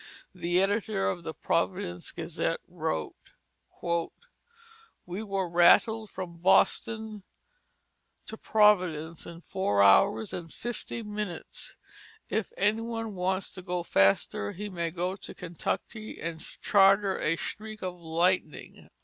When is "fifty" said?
10.51-11.03